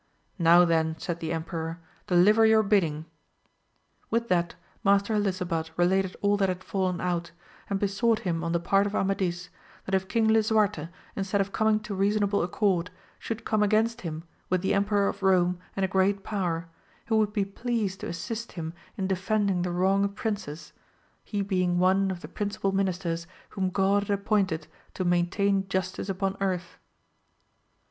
[0.39, 3.05] Now then> said the emperor, deliver your bidding.
[4.09, 7.29] With that Master Helisabad related all that had fallen out,
[7.69, 9.49] and besought him on the part of Amadis,
[9.85, 14.63] that if King Lisuarte, instead of coming to reasonable accord, should come against him with
[14.63, 16.67] the Emperor of Kome and a great power,
[17.07, 20.73] he would be pleased to assist him in defending the wronged princess,
[21.23, 24.65] he being one of the principal ministers whom God had appointed
[24.95, 26.79] to maintain justice upon earth.